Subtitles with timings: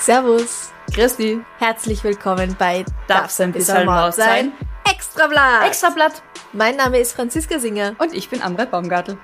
[0.00, 4.50] Servus, Christi, herzlich willkommen bei darf's ein bisschen Maus sein?
[4.90, 5.68] Extrablatt.
[5.68, 6.20] Extrablatt.
[6.52, 7.94] Mein Name ist Franziska Singer.
[7.98, 9.16] Und ich bin Amre Baumgartel.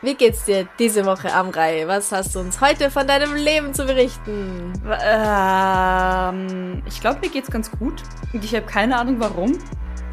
[0.00, 1.86] Wie geht's dir diese Woche, Amrei?
[1.86, 4.72] Was hast du uns heute von deinem Leben zu berichten?
[5.04, 8.02] Ähm, ich glaube, mir geht's ganz gut.
[8.32, 9.56] Und ich habe keine Ahnung warum.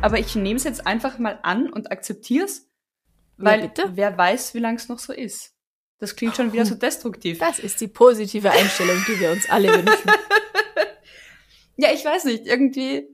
[0.02, 2.70] Aber ich nehme es jetzt einfach mal an und akzeptiere es.
[3.38, 5.56] Weil Ja, wer weiß, wie lang es noch so ist.
[6.00, 7.40] Das klingt schon wieder so destruktiv.
[7.40, 10.12] Das ist die positive Einstellung, die wir uns alle wünschen.
[11.78, 12.46] Ja, ich weiß nicht.
[12.46, 13.08] Irgendwie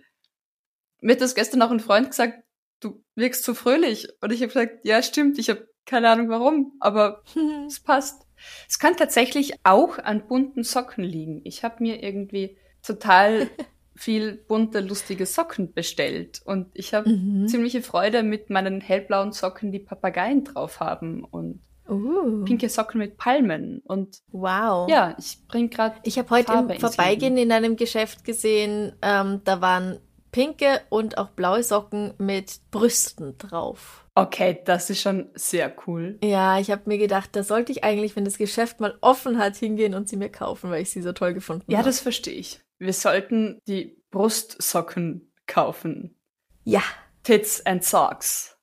[1.06, 2.44] mir hat das gestern auch ein Freund gesagt,
[2.80, 4.08] du wirkst so fröhlich.
[4.22, 7.24] Und ich habe gesagt, ja, stimmt, ich habe keine Ahnung warum, aber
[7.68, 8.24] es passt.
[8.68, 11.42] Es kann tatsächlich auch an bunten Socken liegen.
[11.44, 13.52] Ich habe mir irgendwie total
[13.96, 16.42] viel bunte, lustige Socken bestellt.
[16.46, 17.48] Und ich habe Mhm.
[17.48, 21.24] ziemliche Freude mit meinen hellblauen Socken, die Papageien drauf haben.
[21.24, 23.80] Und Uh, pinke Socken mit Palmen.
[23.86, 24.90] Und wow.
[24.90, 29.42] ja, ich bring gerade Ich habe heute Farbe im Vorbeigehen in einem Geschäft gesehen, ähm,
[29.44, 30.00] da waren
[30.32, 34.05] pinke und auch blaue Socken mit Brüsten drauf.
[34.18, 36.18] Okay, das ist schon sehr cool.
[36.24, 39.58] Ja, ich habe mir gedacht, da sollte ich eigentlich, wenn das Geschäft mal offen hat,
[39.58, 41.90] hingehen und sie mir kaufen, weil ich sie so toll gefunden Ja, habe.
[41.90, 42.62] das verstehe ich.
[42.80, 46.18] Wir sollten die Brustsocken kaufen.
[46.64, 46.82] Ja,
[47.24, 48.58] Tits and Socks.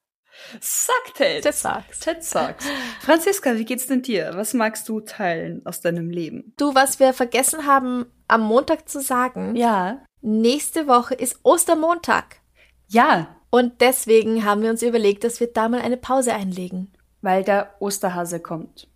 [0.61, 1.45] Sack Tits.
[1.45, 2.03] das sagst.
[2.03, 2.67] Tits Socks.
[3.01, 4.33] Franziska, wie geht's denn dir?
[4.35, 6.55] Was magst du teilen aus deinem Leben?
[6.57, 10.03] Du, was wir vergessen haben, am Montag zu sagen, Ja.
[10.23, 12.41] nächste Woche ist Ostermontag.
[12.89, 16.91] Ja, Und deswegen haben wir uns überlegt, dass wir da mal eine Pause einlegen.
[17.25, 18.89] weil der Osterhase kommt.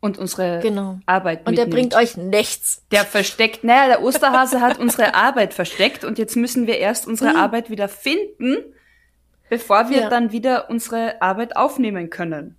[0.00, 1.00] Und unsere Genau.
[1.06, 1.70] Arbeit Und er mitnimmt.
[1.92, 2.82] bringt euch nichts.
[2.92, 7.30] Der versteckt, naja, der Osterhase hat unsere Arbeit versteckt und jetzt müssen wir erst unsere
[7.30, 7.36] Mhm.
[7.36, 8.58] Arbeit wieder finden,
[9.50, 10.08] bevor wir Ja.
[10.08, 12.56] dann wieder unsere Arbeit aufnehmen können.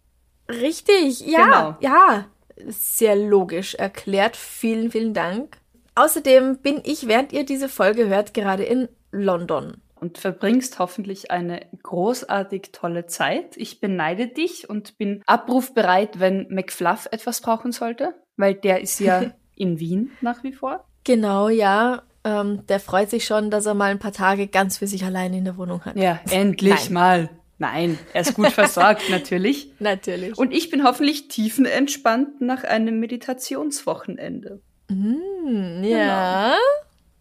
[0.50, 1.76] Richtig, ja, Genau.
[1.80, 2.26] ja.
[2.68, 4.36] Sehr logisch erklärt.
[4.36, 5.58] Vielen, vielen Dank.
[5.96, 9.78] Außerdem bin ich, während ihr diese Folge hört, gerade in London.
[10.06, 13.58] Und verbringst hoffentlich eine großartig tolle Zeit.
[13.58, 19.32] Ich beneide dich und bin abrufbereit, wenn McFluff etwas brauchen sollte, weil der ist ja
[19.56, 20.86] in Wien nach wie vor.
[21.04, 22.04] Genau, ja.
[22.24, 25.34] Ähm, der freut sich schon, dass er mal ein paar Tage ganz für sich allein
[25.34, 25.96] in der Wohnung hat.
[25.96, 26.94] Ja, endlich Nein.
[26.94, 27.30] mal.
[27.58, 29.72] Nein, er ist gut versorgt natürlich.
[29.80, 30.38] Natürlich.
[30.38, 34.62] Und ich bin hoffentlich tiefenentspannt nach einem Meditationswochenende.
[34.88, 36.56] Mm, ja,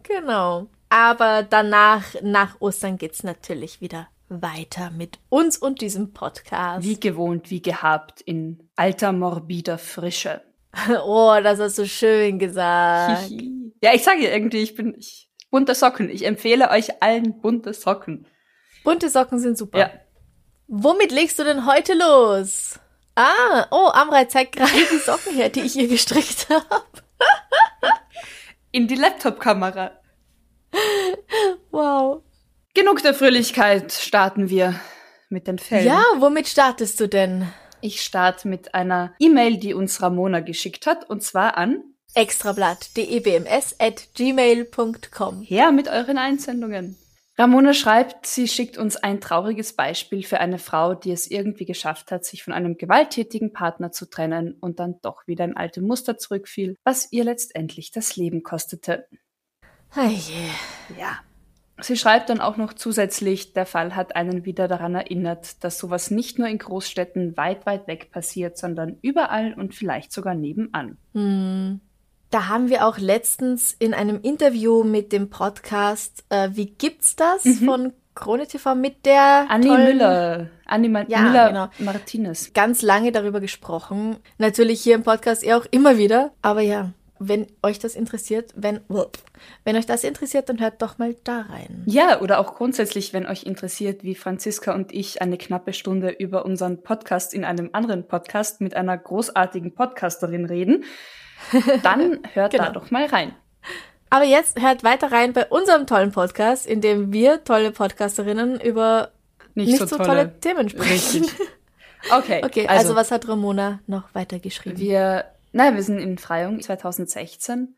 [0.03, 0.69] genau.
[0.89, 6.85] Aber danach, nach Ostern geht's natürlich wieder weiter mit uns und diesem Podcast.
[6.87, 10.43] Wie gewohnt, wie gehabt, in alter morbider Frische.
[11.05, 13.29] Oh, das hast du schön gesagt.
[13.29, 13.73] Hihi.
[13.81, 16.11] ja, ich sage ja irgendwie, ich bin ich, bunte Socken.
[16.11, 18.27] Ich empfehle euch allen bunte Socken.
[18.83, 19.79] Bunte Socken sind super.
[19.79, 19.91] Ja,
[20.67, 22.81] Womit legst du denn heute los?
[23.15, 26.85] Ah, oh, Amrei zeigt gerade die Socken her, die ich ihr gestrickt habe.
[28.73, 29.93] in die Laptop-Kamera.
[31.75, 32.23] Wow.
[32.73, 34.79] Genug der Fröhlichkeit, starten wir
[35.29, 35.87] mit den Fällen.
[35.87, 37.49] Ja, womit startest du denn?
[37.81, 41.83] Ich starte mit einer E-Mail, die uns Ramona geschickt hat, und zwar an
[42.15, 45.43] Extrablatt, debms at gmail.com.
[45.43, 46.97] her mit euren Einsendungen.
[47.37, 52.13] Ramona schreibt, sie schickt uns ein trauriges Beispiel für eine Frau, die es irgendwie geschafft
[52.13, 56.19] hat, sich von einem gewalttätigen Partner zu trennen und dann doch wieder in alte Muster
[56.19, 59.09] zurückfiel, was ihr letztendlich das Leben kostete.
[59.91, 60.21] Hey,
[60.97, 61.19] Ja.
[61.81, 66.11] Sie schreibt dann auch noch zusätzlich, der Fall hat einen wieder daran erinnert, dass sowas
[66.11, 70.97] nicht nur in Großstädten weit, weit weg passiert, sondern überall und vielleicht sogar nebenan.
[71.15, 71.81] hm.
[72.31, 77.45] Da haben wir auch letztens in einem Interview mit dem Podcast äh, Wie gibt's das
[77.65, 81.69] von Krone TV mit der Annie tollen- Müller, Annie Ma Ja, Müller genau.
[81.79, 82.53] Martinez.
[82.53, 84.17] ganz lange darüber gesprochen.
[84.39, 86.33] Natürlich hier im Podcast eher auch immer wieder.
[86.43, 86.91] Aber ja,
[87.29, 88.81] wenn euch das interessiert, wenn,
[89.65, 91.83] wenn euch das interessiert, dann hört doch mal da rein.
[91.87, 96.45] Ja, oder auch grundsätzlich, wenn euch interessiert, wie Franziska und ich eine knappe Stunde über
[96.45, 100.85] unseren Podcast in einem anderen Podcast mit einer großartigen Podcasterin reden,
[101.83, 102.73] dann hört da Genau.
[102.73, 103.35] doch mal rein.
[104.11, 109.11] Aber jetzt hört weiter rein bei unserem tollen Podcast, in dem wir tolle Podcasterinnen über
[109.55, 110.09] Nicht, nicht, so, so, tolle.
[110.09, 110.41] tolle.
[110.41, 111.23] Themen sprechen.
[111.25, 111.33] Richtig.
[112.13, 114.79] Okay, Okay, also, was hat Ramona noch weitergeschrieben?
[114.79, 115.25] Wir,
[115.55, 117.77] naja, wir sind in Freyung 2016.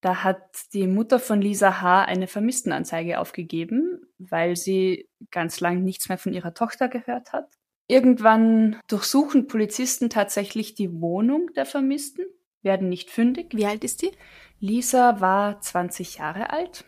[0.00, 0.42] Da hat
[0.74, 2.04] die Mutter von Lisa H.
[2.04, 7.48] eine Vermisstenanzeige aufgegeben, weil sie ganz lang nichts mehr von ihrer Tochter gehört hat.
[7.88, 12.26] Irgendwann durchsuchen Polizisten tatsächlich die Wohnung der Vermissten,
[12.64, 13.54] werden nicht fündig.
[13.54, 14.10] Wie alt ist die?
[14.58, 16.84] Lisa war 20 Jahre alt.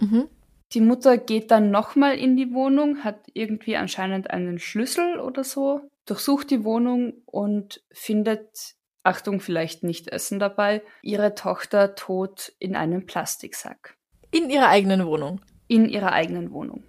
[0.00, 0.28] Mhm.
[0.72, 5.88] Die Mutter geht dann nochmal in die Wohnung, hat irgendwie anscheinend einen Schlüssel oder so,
[6.06, 13.06] durchsucht die Wohnung und findet, Achtung, vielleicht nicht Essen dabei, ihre Tochter tot in einem
[13.06, 13.96] Plastiksack.
[14.30, 15.40] In ihrer eigenen Wohnung.
[15.68, 16.82] In ihrer eigenen Wohnung.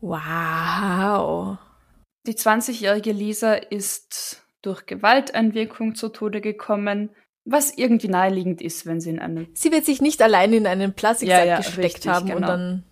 [0.00, 1.58] Wow.
[2.26, 7.10] Die 20-jährige Lisa ist durch Gewalteinwirkung zu Tode gekommen,
[7.44, 10.94] was irgendwie naheliegend ist, wenn sie in einem Sie wird sich nicht allein in einen
[10.94, 12.46] Plastiksack Ja, ja, gesteckt richtig, haben und genau.
[12.48, 12.84] dann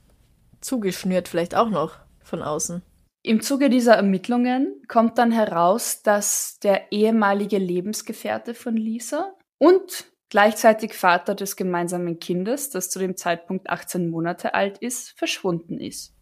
[0.61, 2.83] zugeschnürt vielleicht auch noch von außen.
[3.27, 10.93] Im Zuge dieser Ermittlungen kommt dann heraus, dass der ehemalige Lebensgefährte von Lisa und gleichzeitig
[10.93, 16.15] Vater des gemeinsamen Kindes, das zu dem Zeitpunkt 18 Monate alt ist, verschwunden ist.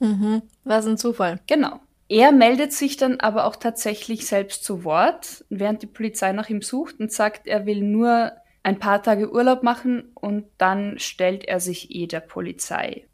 [0.00, 0.42] Mhm.
[0.64, 1.40] Was ein Zufall.
[1.46, 1.80] Genau.
[2.10, 6.60] Er meldet sich dann aber auch tatsächlich selbst zu Wort, während die Polizei nach ihm
[6.60, 8.32] sucht und sagt, er will nur
[8.62, 13.07] ein paar Tage Urlaub machen und dann stellt er sich eh der Polizei.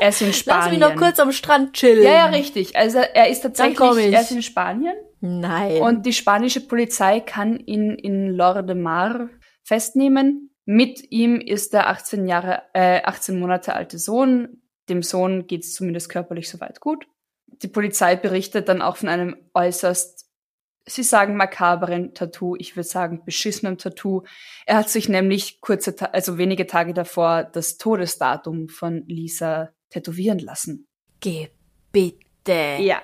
[0.00, 0.70] Er ist in Lass Spanien.
[0.70, 2.02] mich noch kurz am Strand chillen.
[2.02, 2.76] ja, ja, richtig.
[2.76, 4.12] Also er ist tatsächlich, ich.
[4.12, 5.80] er ist in Spanien Nein.
[5.82, 9.28] und die spanische Polizei kann ihn in Lor de Mar
[9.62, 10.50] festnehmen.
[10.66, 14.62] Mit ihm ist der 18 Jahre, äh, 18 Monate alte Sohn.
[14.88, 17.06] Dem Sohn geht's zumindest körperlich soweit gut.
[17.46, 20.23] Die Polizei berichtet dann auch von einem äußerst,
[20.86, 24.22] sie sagen makaberen Tattoo, ich würde sagen beschissenem Tattoo.
[24.66, 30.86] Er hat sich nämlich kurze, also wenige Tage davor das Todesdatum von Lisa tätowieren lassen.
[31.20, 31.48] Geh
[31.92, 32.76] bitte.
[32.80, 33.00] Ja.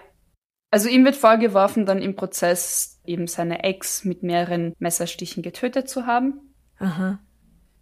[0.71, 6.06] Also ihm wird vorgeworfen, dann im Prozess eben seine Ex mit mehreren Messerstichen getötet zu
[6.06, 6.55] haben.
[6.79, 7.21] Aha.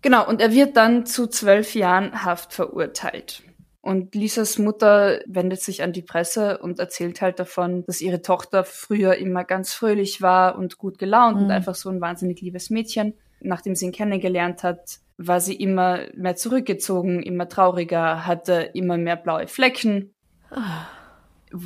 [0.01, 3.43] Genau, und er wird dann zu zwölf Jahren Haft verurteilt.
[3.81, 8.65] Und Lisas Mutter wendet sich an die Presse und erzählt halt davon, dass ihre Tochter
[8.65, 11.51] früher immer ganz fröhlich war und gut gelaunt und Mhm.
[11.53, 13.15] einfach so ein wahnsinnig liebes Mädchen.
[13.41, 19.17] Nachdem sie ihn kennengelernt hat, war sie immer mehr zurückgezogen, immer trauriger, hatte immer mehr
[19.17, 20.13] blaue Flecken.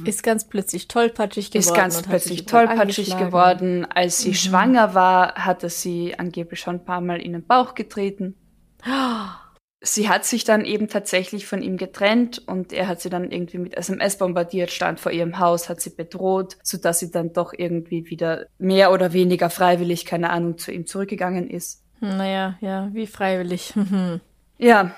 [0.04, 1.60] Ist ganz plötzlich tollpatschig geworden.
[1.68, 3.84] ist ganz und plötzlich tollpatschig geworden.
[3.90, 4.34] Als sie Mhm.
[4.34, 8.36] schwanger war, hatte sie angeblich schon ein paar Mal in den Bauch getreten.
[9.84, 13.58] Sie hat sich dann eben tatsächlich von ihm getrennt und er hat sie dann irgendwie
[13.58, 18.08] mit SMS bombardiert, stand vor ihrem Haus, hat sie bedroht, sodass sie dann doch irgendwie
[18.08, 21.82] wieder mehr oder weniger freiwillig, keine Ahnung, zu ihm zurückgegangen ist.
[22.00, 23.74] Naja, ja, wie freiwillig.
[24.58, 24.94] Ja.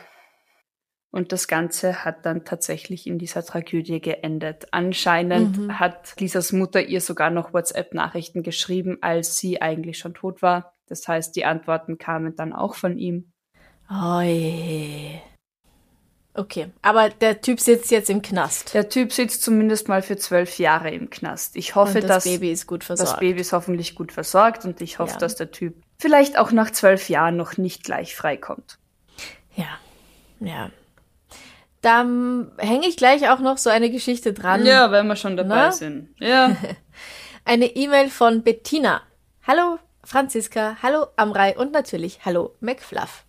[1.11, 4.67] Und das Ganze hat dann tatsächlich in dieser Tragödie geendet.
[4.73, 5.79] Anscheinend Mhm.
[5.79, 10.75] hat Lisas Mutter ihr sogar noch WhatsApp-Nachrichten geschrieben, als sie eigentlich schon tot war.
[10.89, 13.33] Das heißt, die Antworten kamen dann auch von ihm.
[13.91, 15.21] Oi.
[16.37, 18.75] Okay, aber der Typ sitzt jetzt im Knast.
[18.75, 21.55] Der Typ sitzt zumindest mal für zwölf Jahre im Knast.
[21.55, 23.13] Ich hoffe, und das dass Baby ist gut versorgt.
[23.13, 25.19] das Baby ist hoffentlich gut versorgt und ich hoffe, Ja.
[25.19, 28.79] dass der Typ vielleicht auch nach zwölf Jahren noch nicht gleich freikommt.
[29.55, 29.69] Ja,
[30.41, 30.71] ja.
[31.83, 31.99] Da
[32.59, 34.67] hänge ich gleich auch noch so eine Geschichte dran.
[34.67, 35.73] Ja, wenn wir schon dabei Na?
[35.73, 36.09] sind.
[36.19, 36.57] Ja.
[37.45, 39.03] Eine E-Mail von Bettina.
[39.47, 43.25] Hallo Franziska, hallo Amrei und natürlich hallo McFluff.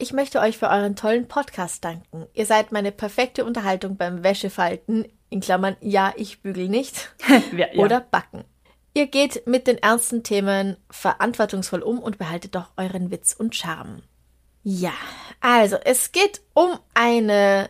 [0.00, 2.24] Ich möchte euch für euren tollen Podcast danken.
[2.32, 7.84] Ihr seid meine perfekte Unterhaltung beim Wäschefalten, in Klammern, ja, ich bügel nicht, ja, ja.
[7.84, 8.44] oder backen.
[8.94, 14.00] Ihr geht mit den ernsten Themen verantwortungsvoll um und behaltet doch euren Witz und Charme.
[14.62, 14.94] Ja,
[15.42, 17.68] also es geht um eine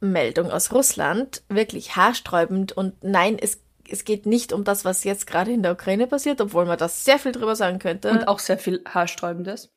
[0.00, 5.26] Meldung aus Russland, wirklich haarsträubend und nein, es, es geht nicht um das, was jetzt
[5.26, 8.10] gerade in der Ukraine passiert, obwohl man das sehr viel drüber sagen könnte.
[8.10, 9.70] Und auch sehr viel Haarsträubendes.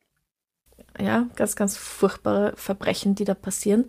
[0.99, 3.85] Ja, ganz, ganz furchtbare Verbrechen, die da passieren.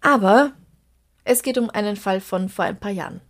[0.00, 0.52] Aber
[1.24, 3.20] es geht um einen Fall von vor ein paar Jahren.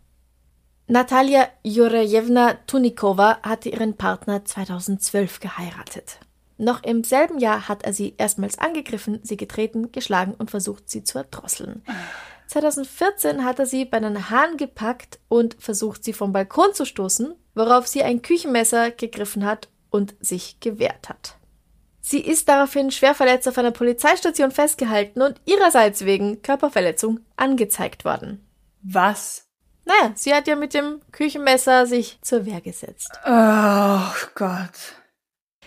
[0.87, 6.19] Natalia Jurajewna Tunikova hatte ihren Partner 2012 geheiratet.
[6.59, 11.03] Noch im selben Jahr hat er sie erstmals angegriffen, sie getreten, geschlagen und versucht, sie
[11.03, 11.83] zu erdrosseln.
[12.49, 17.35] 2014 hat er sie bei den Haaren gepackt und versucht, sie vom Balkon zu stoßen,
[17.55, 21.37] worauf sie ein Küchenmesser gegriffen hat und sich gewehrt hat.
[22.04, 28.44] Sie ist daraufhin schwer verletzt auf einer Polizeistation festgehalten und ihrerseits wegen Körperverletzung angezeigt worden.
[28.82, 29.47] Was?
[29.85, 33.11] Naja, sie hat ja mit dem Küchenmesser sich zur Wehr gesetzt.
[33.25, 34.00] Oh
[34.35, 34.97] Gott.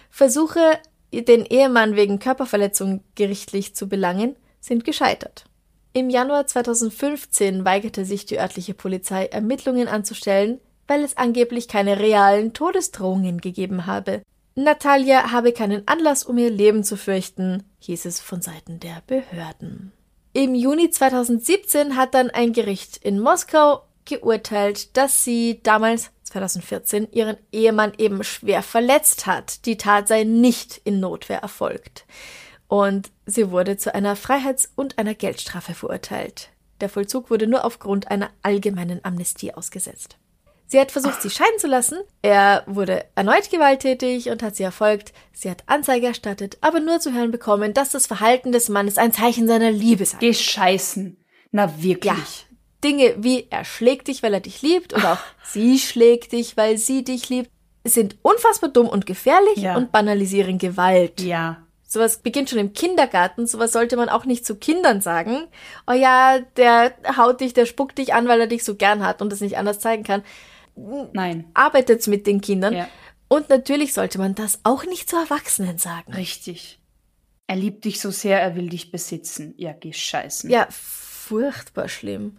[0.09, 0.79] Versuche,
[1.13, 5.45] den Ehemann wegen Körperverletzung gerichtlich zu belangen, sind gescheitert.
[5.93, 12.51] Im Januar 2015 weigerte sich die örtliche Polizei, Ermittlungen anzustellen, weil es angeblich keine realen
[12.51, 14.21] Todesdrohungen gegeben habe.
[14.55, 19.91] Natalia habe keinen Anlass, um ihr Leben zu fürchten, hieß es von Seiten der Behörden.
[20.31, 27.37] Im Juni 2017 hat dann ein Gericht in Moskau geurteilt, dass sie damals 2014 ihren
[27.51, 29.65] Ehemann eben schwer verletzt hat.
[29.65, 32.05] Die Tat sei nicht in Notwehr erfolgt.
[32.67, 36.49] Und sie wurde zu einer Freiheits- und einer Geldstrafe verurteilt.
[36.81, 40.17] Der Vollzug wurde nur aufgrund einer allgemeinen Amnestie ausgesetzt.
[40.67, 41.99] Sie hat versucht, sie scheiden zu lassen.
[42.23, 45.13] Er wurde erneut gewalttätig und hat sie erfolgt.
[45.31, 49.13] Sie hat Anzeige erstattet, aber nur zu hören bekommen, dass das Verhalten des Mannes ein
[49.13, 50.17] Zeichen seiner Liebe sei.
[50.17, 51.17] Gescheißen.
[51.51, 52.13] Na wirklich.
[52.13, 52.17] Ja.
[52.83, 56.77] Dinge wie er schlägt dich, weil er dich liebt oder auch sie schlägt dich, weil
[56.77, 57.49] sie dich liebt,
[57.83, 59.75] sind unfassbar dumm und gefährlich Ja.
[59.77, 61.21] und banalisieren Gewalt.
[61.21, 61.61] Ja.
[61.87, 65.45] Sowas beginnt schon im Kindergarten, sowas sollte man auch nicht zu Kindern sagen.
[65.87, 69.21] Oh ja, der haut dich, der spuckt dich an, weil er dich so gern hat
[69.21, 70.23] und es nicht anders zeigen kann.
[70.75, 71.49] Nein.
[71.53, 72.73] Arbeitet's mit den Kindern.
[72.73, 72.89] Ja.
[73.27, 76.13] Und natürlich sollte man das auch nicht zu Erwachsenen sagen.
[76.13, 76.79] Richtig.
[77.47, 79.53] Er liebt dich so sehr, er will dich besitzen.
[79.57, 80.49] Ja, gescheißen.
[80.49, 82.37] Ja, furchtbar schlimm.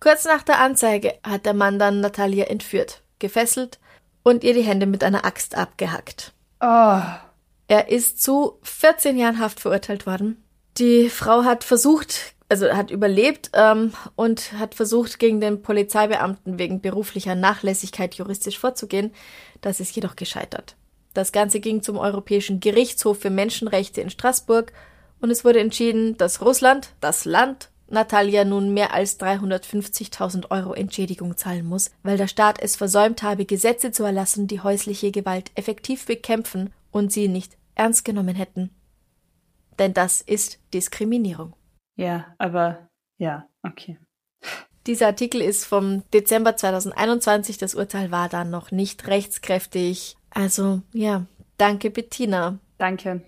[0.00, 3.78] Kurz nach der Anzeige hat der Mann dann Natalia entführt, gefesselt
[4.24, 6.32] und ihr die Hände mit einer Axt abgehackt.
[6.60, 7.00] Oh.
[7.68, 10.42] Er ist zu 14 Jahren Haft verurteilt worden.
[10.78, 16.82] Die Frau hat versucht, also hat überlebt ähm, und hat versucht, gegen den Polizeibeamten wegen
[16.82, 19.10] beruflicher Nachlässigkeit juristisch vorzugehen.
[19.62, 20.76] Das ist jedoch gescheitert.
[21.14, 24.74] Das Ganze ging zum Europäischen Gerichtshof für Menschenrechte in Straßburg
[25.22, 31.38] und es wurde entschieden, dass Russland, das Land, Natalia nun mehr als 350.000 Euro Entschädigung
[31.38, 36.04] zahlen muss, weil der Staat es versäumt habe, Gesetze zu erlassen, die häusliche Gewalt effektiv
[36.04, 38.68] bekämpfen und sie nicht ernst genommen hätten.
[39.78, 41.54] Denn das ist Diskriminierung.
[42.02, 43.98] Ja, aber ja, okay.
[44.86, 47.58] Dieser Artikel ist vom Dezember 2021.
[47.58, 50.16] Das Urteil war dann noch nicht rechtskräftig.
[50.30, 52.58] Also ja, danke Bettina.
[52.78, 53.22] Danke.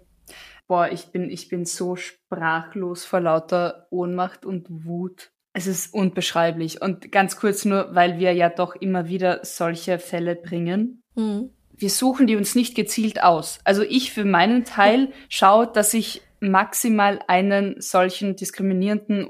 [0.66, 5.31] Boah, ich bin, ich bin so sprachlos vor lauter Ohnmacht und Wut.
[5.52, 6.83] Es ist unbeschreiblich.
[6.83, 11.02] Und ganz kurz nur, weil wir ja doch immer wieder solche Fälle bringen.
[11.14, 11.50] Hm.
[11.71, 13.61] Wir suchen die uns nicht gezielt aus.
[13.62, 19.29] Also ich für meinen Teil schaue, dass ich maximal einen solchen diskriminierenden,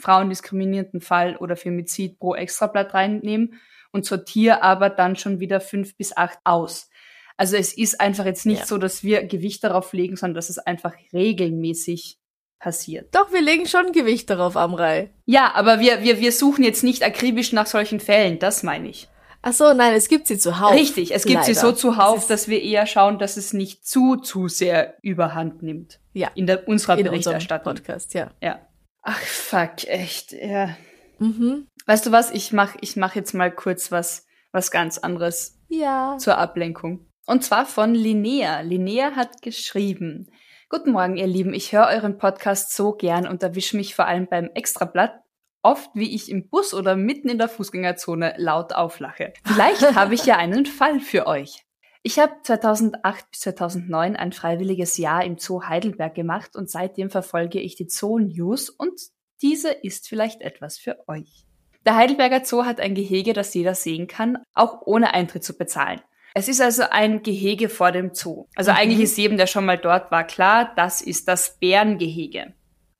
[0.00, 3.50] frauendiskriminierenden Fall oder Femizid pro Extrablatt reinnehme
[3.92, 6.88] und sortiere aber dann schon wieder fünf bis acht aus.
[7.36, 8.66] Also es ist einfach jetzt nicht Ja.
[8.66, 12.18] so, dass wir Gewicht darauf legen, sondern dass es einfach regelmäßig
[12.58, 13.14] passiert.
[13.14, 15.10] Doch, wir legen schon Gewicht darauf, Amrei.
[15.26, 19.08] Ja, aber wir, wir, wir suchen jetzt nicht akribisch nach solchen Fällen, das meine ich.
[19.44, 20.72] Ach so, nein, es gibt sie zuhauf.
[20.72, 21.68] Richtig, es gibt sie Leider.
[21.68, 25.98] so zuhauf, dass wir eher schauen, dass es nicht zu, zu sehr überhand nimmt.
[26.12, 27.74] Ja, In der, unserer in unserem Berichterstattung.
[27.74, 28.30] Podcast, ja.
[28.40, 28.60] Ja.
[29.02, 30.76] Ach, fuck, echt, ja.
[31.18, 31.66] Mhm.
[31.86, 32.30] Weißt du was?
[32.30, 36.16] Ich mach, ich mach jetzt mal kurz was, was ganz anderes Ja.
[36.18, 37.08] zur Ablenkung.
[37.26, 38.60] Und zwar von Linnea.
[38.60, 40.28] Linnea hat geschrieben.
[40.68, 41.52] Guten Morgen, ihr Lieben.
[41.52, 45.21] Ich höre euren Podcast so gern und erwische mich vor allem beim Extrablatt
[45.62, 49.32] oft, wie ich im Bus oder mitten in der Fußgängerzone laut auflache.
[49.44, 51.64] Vielleicht habe ich ja einen Fall für euch.
[52.04, 57.60] Ich habe 2008 bis 2009 ein freiwilliges Jahr im Zoo Heidelberg gemacht und seitdem verfolge
[57.60, 59.00] ich die Zoo News und
[59.40, 61.46] diese ist vielleicht etwas für euch.
[61.86, 66.00] Der Heidelberger Zoo hat ein Gehege, das jeder sehen kann, auch ohne Eintritt zu bezahlen.
[66.34, 68.46] Es ist also ein Gehege vor dem Zoo.
[68.56, 68.76] Also Mhm.
[68.78, 72.54] eigentlich ist jedem, der schon mal dort war, klar, das ist das Bärengehege.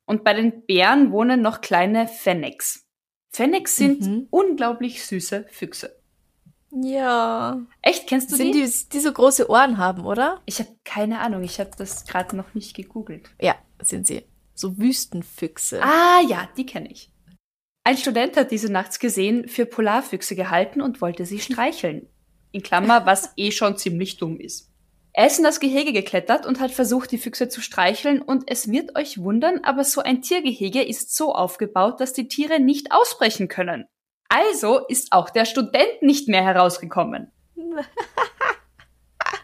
[0.06, 2.86] Und bei den Bären wohnen noch kleine Fennecs.
[3.30, 4.26] Fennecs sind Mhm.
[4.30, 5.96] unglaublich süße Füchse.
[6.70, 7.60] Ja.
[7.82, 8.64] Echt, kennst du Sind die?
[8.64, 10.40] die, die so große Ohren haben, oder?
[10.46, 13.30] Ich habe keine Ahnung, ich habe das gerade noch nicht gegoogelt.
[13.40, 14.22] Ja, sind sie.
[14.54, 15.82] So Wüstenfüchse.
[15.82, 17.10] Ah ja, die kenne ich.
[17.84, 22.08] Ein Student hat diese nachts gesehen, für Polarfüchse gehalten und wollte sie streicheln.
[22.52, 24.71] In Klammer, was eh schon ziemlich dumm ist.
[25.14, 28.70] Er ist in das Gehege geklettert und hat versucht, die Füchse zu streicheln und es
[28.70, 33.48] wird euch wundern, aber so ein Tiergehege ist so aufgebaut, dass die Tiere nicht ausbrechen
[33.48, 33.84] können.
[34.30, 37.30] Also ist auch der Student nicht mehr herausgekommen.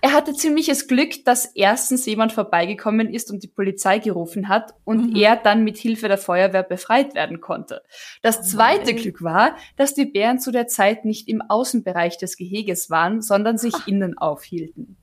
[0.01, 5.11] Er hatte ziemliches Glück, dass erstens jemand vorbeigekommen ist und die Polizei gerufen hat und
[5.11, 5.17] Mhm.
[5.17, 7.83] er dann mit Hilfe der Feuerwehr befreit werden konnte.
[8.23, 8.97] Das zweite nein.
[8.97, 13.59] Glück war, dass die Bären zu der Zeit nicht im Außenbereich des Geheges waren, sondern
[13.59, 14.97] sich innen aufhielten.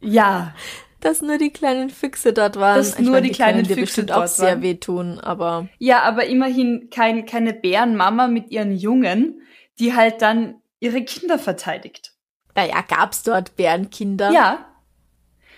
[0.00, 0.54] Ja,
[1.00, 2.76] Dass nur die kleinen Füchse dort waren.
[2.76, 4.62] Dass nur die kleinen können dir Füchse bestimmt dort auch sehr waren.
[4.62, 9.42] wehtun, aber ja, aber immerhin kein, keine Bärenmama mit ihren Jungen,
[9.78, 12.12] die halt dann ihre Kinder verteidigt.
[12.56, 14.30] naja, gab's dort Bärenkinder?
[14.32, 14.66] Ja.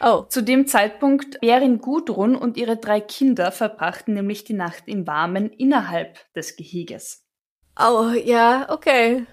[0.01, 0.23] Oh.
[0.29, 5.51] Zu dem Zeitpunkt Bärin Gudrun und ihre drei Kinder verbrachten nämlich die Nacht im Warmen
[5.51, 7.25] innerhalb des Geheges.
[7.81, 9.25] Oh, ja, okay.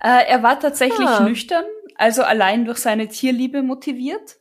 [0.00, 1.20] Äh, er war tatsächlich Ah.
[1.24, 1.64] nüchtern,
[1.96, 4.38] also allein durch seine Tierliebe motiviert.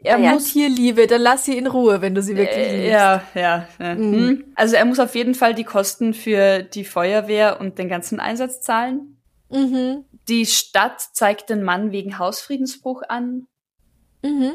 [0.00, 2.92] Er ja, muss Tierliebe, dann lass sie in Ruhe, wenn du sie wirklich Äh, liebst.
[2.92, 3.68] Ja, ja.
[3.80, 3.94] ja.
[3.96, 4.10] Mhm.
[4.10, 4.52] Mhm.
[4.54, 8.60] Also er muss auf jeden Fall die Kosten für die Feuerwehr und den ganzen Einsatz
[8.60, 9.20] zahlen.
[9.50, 10.04] Mhm.
[10.28, 13.48] Die Stadt zeigt den Mann wegen Hausfriedensbruch an.
[14.22, 14.52] Mhm.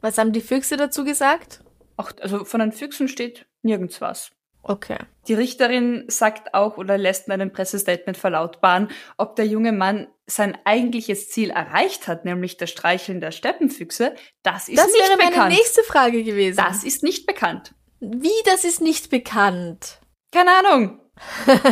[0.00, 1.64] Was haben die Füchse dazu gesagt?
[1.96, 4.30] Auch, also von den Füchsen steht nirgends was.
[4.62, 4.98] Okay.
[5.26, 10.56] Die Richterin sagt auch oder lässt in einem Pressestatement verlautbaren, ob der junge Mann sein
[10.64, 14.14] eigentliches Ziel erreicht hat, nämlich das Streicheln der Steppenfüchse.
[14.42, 15.54] Das ist Das nicht wäre meine bekannt.
[15.54, 16.56] nächste Frage gewesen.
[16.56, 17.74] Das ist nicht bekannt.
[18.00, 20.00] Wie, das ist nicht bekannt?
[20.32, 21.00] Keine Ahnung.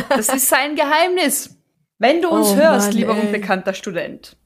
[0.09, 1.57] Das ist sein Geheimnis.
[1.97, 3.21] Wenn du uns Oh hörst, Mann, lieber ey.
[3.21, 4.37] unbekannter Student,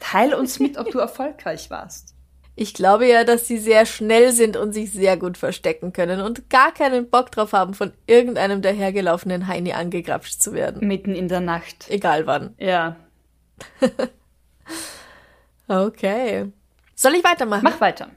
[0.00, 2.14] teil uns mit, ob du erfolgreich warst.
[2.58, 6.48] Ich glaube ja, dass sie sehr schnell sind und sich sehr gut verstecken können und
[6.48, 10.86] gar keinen Bock drauf haben, von irgendeinem dahergelaufenen Heini angegrapscht zu werden.
[10.86, 11.90] Mitten in der Nacht.
[11.90, 12.54] Egal wann.
[12.58, 12.96] Ja.
[15.68, 16.52] Okay.
[16.94, 17.64] Soll ich weitermachen?
[17.64, 18.10] Mach weiter.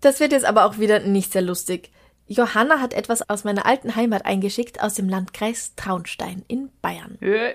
[0.00, 1.90] Das wird jetzt aber auch wieder nicht sehr lustig.
[2.26, 7.16] Johanna hat etwas aus meiner alten Heimat eingeschickt aus dem Landkreis Traunstein in Bayern.
[7.20, 7.54] Äh,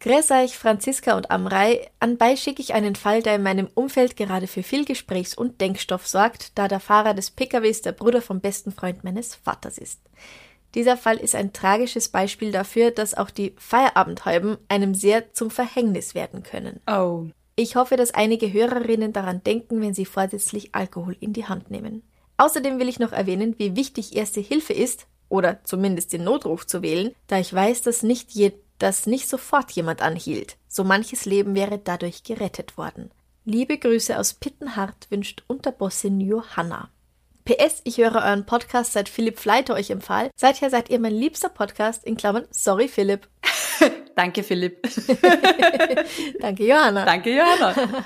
[0.00, 1.90] Grüß euch, Franziska und Amrei.
[2.00, 6.06] Anbei schicke ich einen Fall, der in meinem Umfeld gerade für viel Gesprächs- und Denkstoff
[6.06, 10.00] sorgt, da der Fahrer des PKWs der Bruder vom besten Freund meines Vaters ist.
[10.74, 16.14] Dieser Fall ist ein tragisches Beispiel dafür, dass auch die Feierabendhäuben einem sehr zum Verhängnis
[16.14, 16.80] werden können.
[16.86, 17.26] Oh.
[17.56, 22.02] Ich hoffe, dass einige Hörerinnen daran denken, wenn sie vorsätzlich Alkohol in die Hand nehmen.
[22.36, 26.82] Außerdem will ich noch erwähnen, wie wichtig Erste Hilfe ist, oder zumindest den Notruf zu
[26.82, 30.56] wählen, da ich weiß, dass nicht, je dass nicht sofort jemand anhielt.
[30.66, 33.10] So manches Leben wäre dadurch gerettet worden.
[33.44, 36.88] Liebe Grüße aus Pittenhart wünscht Unterbossin Johanna.
[37.50, 40.30] PS, ich höre euren Podcast seit Philipp Fleiter euch empfahl.
[40.36, 43.26] Seither seid ihr mein liebster Podcast, in Klammern, sorry Philipp.
[44.14, 44.80] Danke, Philipp.
[46.40, 47.04] Danke Johanna.
[47.04, 47.74] Danke, Johanna.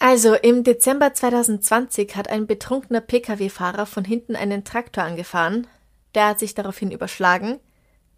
[0.00, 5.66] Also, im Dezember 2020 hat ein betrunkener Pkw-Fahrer von hinten einen Traktor angefahren.
[6.14, 7.58] Der hat sich daraufhin überschlagen.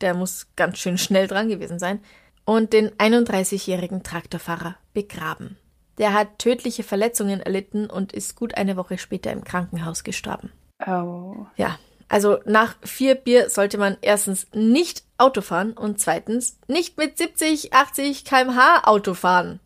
[0.01, 2.01] Der muss ganz schön schnell dran gewesen sein.
[2.45, 5.59] Und den 31-jährigen Traktorfahrer begraben.
[5.99, 10.53] Der hat tödliche Verletzungen erlitten und ist gut eine Woche später im Krankenhaus gestorben.
[10.87, 11.47] Oh.
[11.57, 11.79] Ja,
[12.09, 17.73] also nach vier Bier sollte man erstens nicht Auto fahren und zweitens nicht mit 70,
[17.73, 19.61] 80 kmh Auto fahren.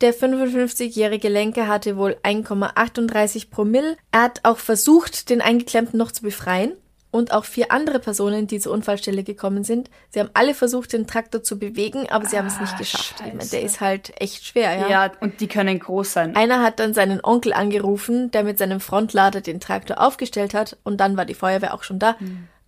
[0.00, 3.96] Der 55-jährige Lenker hatte wohl 1,38 Promille.
[4.12, 6.76] Er hat auch versucht, den Eingeklemmten noch zu befreien.
[7.10, 9.88] Und auch vier andere Personen, die zur Unfallstelle gekommen sind.
[10.10, 13.22] Sie haben alle versucht, den Traktor zu bewegen, aber sie haben es nicht Ah, geschafft.
[13.26, 14.88] Ich meine, der ist halt echt schwer, ja.
[14.90, 15.12] Ja.
[15.20, 16.36] und die können groß sein.
[16.36, 20.98] Einer hat dann seinen Onkel angerufen, der mit seinem Frontlader den Traktor aufgestellt hat und
[20.98, 22.16] dann war die Feuerwehr auch schon da.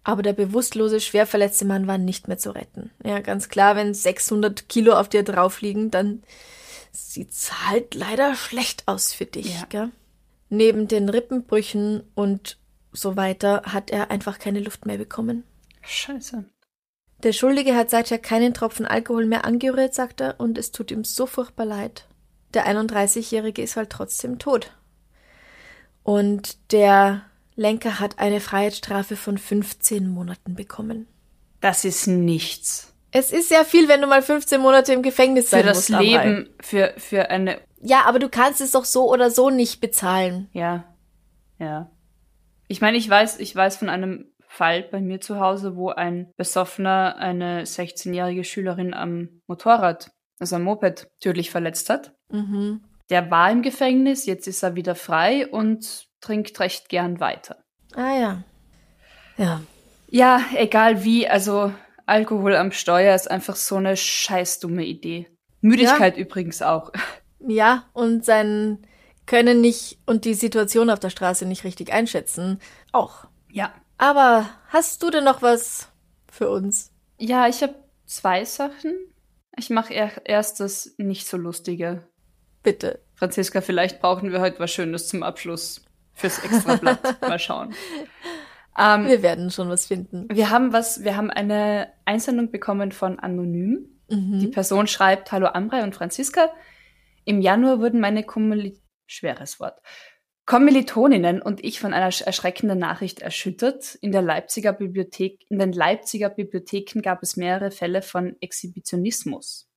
[0.04, 2.90] Aber der bewusstlose, schwer verletzte Mann war nicht mehr zu retten.
[3.04, 6.22] Ja, ganz klar, wenn 600 Kilo auf dir drauf liegen, dann
[6.92, 9.66] sieht's halt leider schlecht aus für dich, Ja.
[9.68, 9.90] gell?
[10.48, 12.56] Neben den Rippenbrüchen und
[12.92, 15.44] so weiter hat er einfach keine Luft mehr bekommen.
[15.82, 16.44] Scheiße.
[17.22, 21.04] Der Schuldige hat seither keinen Tropfen Alkohol mehr angerührt, sagt er, und es tut ihm
[21.04, 22.06] so furchtbar leid.
[22.54, 24.72] Der 31-Jährige ist halt trotzdem tot.
[26.02, 27.22] Und der
[27.56, 31.06] Lenker hat eine Freiheitsstrafe von 15 Monaten bekommen.
[31.60, 32.94] Das ist nichts.
[33.12, 35.92] Es ist sehr viel, wenn du mal 15 Monate im Gefängnis Für sein das musst.
[35.92, 36.04] Amrei.
[36.04, 40.48] Leben, für, für eine, Ja, aber du kannst es doch so oder so nicht bezahlen.
[40.52, 40.84] ja,
[41.58, 41.90] ja.
[42.70, 46.32] Ich meine, ich weiß, ich weiß von einem Fall bei mir zu Hause, wo ein
[46.36, 52.14] Besoffener eine 16-jährige Schülerin am Motorrad, also am Moped, tödlich verletzt hat.
[52.30, 52.80] Mhm.
[53.10, 57.56] Der war im Gefängnis, jetzt ist er wieder frei und trinkt recht gern weiter.
[57.96, 58.44] Ah ja.
[59.36, 59.62] Ja.
[60.08, 61.72] Ja, egal wie, also
[62.06, 65.26] Alkohol am Steuer ist einfach so eine scheiß dumme Idee.
[65.60, 66.92] Müdigkeit übrigens auch.
[67.48, 68.86] Ja, und sein
[69.30, 72.58] Können nicht und die Situation auf der Straße nicht richtig einschätzen.
[72.90, 73.26] Auch.
[73.52, 73.72] Ja.
[73.96, 75.88] Aber hast du denn noch was
[76.28, 76.90] für uns?
[77.16, 78.92] Ja, ich habe zwei Sachen.
[79.56, 82.02] Ich mache er erst das nicht so lustige.
[82.64, 82.98] Bitte.
[83.14, 87.20] Franziska, vielleicht brauchen wir heute was Schönes zum Abschluss fürs Extrablatt.
[87.20, 87.72] Mal schauen.
[88.76, 90.26] Ähm, Wir werden schon was finden.
[90.32, 93.86] wir haben was, wir haben eine Einsendung bekommen von Anonym.
[94.10, 94.16] Die
[94.46, 94.50] Mhm.
[94.50, 96.50] Person schreibt, Hallo Amrei und Franziska.
[97.24, 98.79] Im Januar wurden meine Kommili
[99.10, 99.80] schweres Wort.
[100.46, 103.94] Kommilitoninnen und ich von einer sch- erschreckenden Nachricht erschüttert.
[104.00, 109.68] In der Leipziger Bibliothek, in den Leipziger Bibliotheken gab es mehrere Fälle von Exhibitionismus.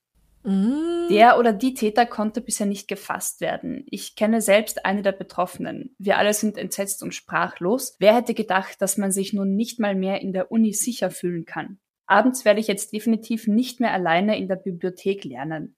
[0.44, 1.10] Mm.
[1.10, 3.86] Der oder die Täter konnte bisher nicht gefasst werden.
[3.90, 5.96] Ich kenne selbst eine der Betroffenen.
[6.00, 7.96] Wir alle sind entsetzt und sprachlos.
[8.00, 11.46] Wer hätte gedacht, dass man sich nun nicht mal mehr in der Uni sicher fühlen
[11.46, 11.80] kann?
[12.08, 15.76] Abends werde ich jetzt definitiv nicht mehr alleine in der Bibliothek lernen.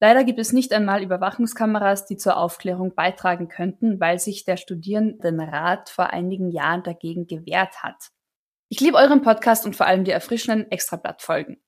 [0.00, 5.90] Leider gibt es nicht einmal Überwachungskameras, die zur Aufklärung beitragen könnten, weil sich der Studierendenrat
[5.90, 8.08] vor einigen Jahren dagegen gewehrt hat.
[8.70, 11.58] Ich liebe euren Podcast und vor allem die erfrischenden Extrablattfolgen.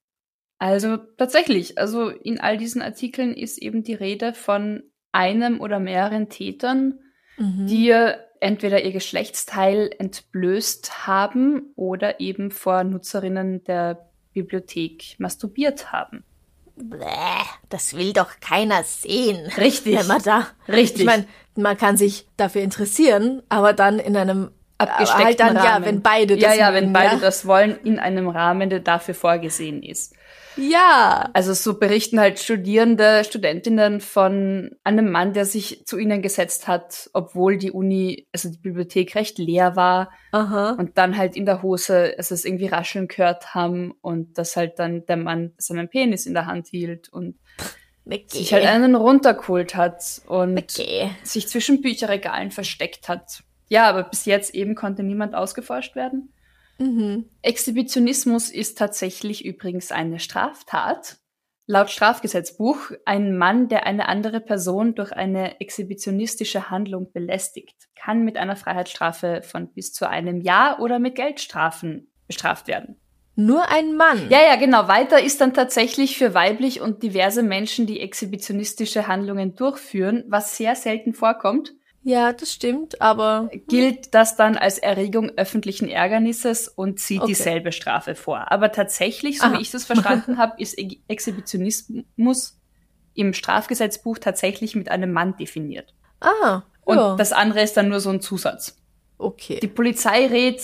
[0.58, 6.28] Also tatsächlich, also in all diesen Artikeln ist eben die Rede von einem oder mehreren
[6.28, 7.00] Tätern,
[7.38, 7.66] Mhm.
[7.66, 7.90] die
[8.40, 16.24] entweder ihr Geschlechtsteil entblößt haben oder eben vor Nutzerinnen der Bibliothek masturbiert haben.
[16.76, 17.06] Bläh,
[17.68, 19.46] das will doch keiner sehen.
[19.56, 19.98] Richtig.
[19.98, 20.46] Wenn man da.
[20.68, 21.00] Richtig.
[21.00, 25.82] Ich meine, man kann sich dafür interessieren, aber dann in einem Abgesteckten halt dann, Rahmen.
[25.82, 27.20] ja, wenn beide das Ja, ja, wenn beide ja.
[27.20, 30.14] das wollen, in einem Rahmen, der dafür vorgesehen ist.
[30.56, 31.30] Ja.
[31.32, 37.10] Also so berichten halt Studierende, Studentinnen von einem Mann, der sich zu ihnen gesetzt hat,
[37.12, 40.72] obwohl die Uni, also die Bibliothek recht leer war Aha.
[40.72, 44.78] und dann halt in der Hose also es irgendwie rascheln gehört haben und dass halt
[44.78, 47.36] dann der Mann seinen Penis in der Hand hielt und
[48.04, 48.24] Okay.
[48.28, 51.10] sich halt einen runtergeholt hat und okay.
[51.22, 53.44] sich zwischen Bücherregalen versteckt hat.
[53.68, 56.31] Ja, aber bis jetzt eben konnte niemand ausgeforscht werden.
[56.82, 57.26] Mhm.
[57.42, 61.18] Exhibitionismus ist tatsächlich übrigens eine Straftat.
[61.66, 68.36] Laut Strafgesetzbuch ein Mann, der eine andere Person durch eine exhibitionistische Handlung belästigt, kann mit
[68.36, 72.96] einer Freiheitsstrafe von bis zu einem Jahr oder mit Geldstrafen bestraft werden.
[73.36, 74.28] Nur ein Mann.
[74.28, 74.88] Ja, ja, genau.
[74.88, 80.74] Weiter ist dann tatsächlich für weiblich und diverse Menschen, die exhibitionistische Handlungen durchführen, was sehr
[80.74, 81.72] selten vorkommt,
[82.04, 87.28] Ja, das stimmt, aber gilt das dann als Erregung öffentlichen Ärgernisses und zieht Okay.
[87.28, 88.50] dieselbe Strafe vor.
[88.50, 89.58] Aber tatsächlich, so Aha.
[89.58, 92.58] wie ich das verstanden habe, ist E- Exhibitionismus
[93.14, 95.94] im Strafgesetzbuch tatsächlich mit einem Mann definiert.
[96.20, 97.16] ah, Und ja.
[97.16, 98.76] das andere ist dann nur so ein Zusatz.
[99.18, 99.60] okay.
[99.60, 100.60] Die Polizei rät